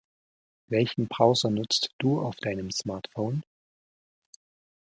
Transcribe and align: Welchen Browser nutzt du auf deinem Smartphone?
Welchen 0.67 1.07
Browser 1.07 1.51
nutzt 1.51 1.91
du 1.99 2.21
auf 2.21 2.37
deinem 2.37 2.71
Smartphone? 2.71 3.43